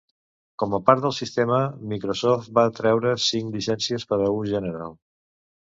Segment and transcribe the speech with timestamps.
[0.61, 1.59] Com a part del sistema,
[1.91, 4.99] Microsoft va treure cinc llicències per a ús general.